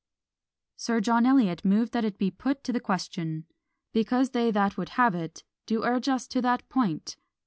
[0.77, 3.45] Sir John Eliot moved that it be put to the question,
[3.93, 7.17] "because they that would have it, do urge us to that point."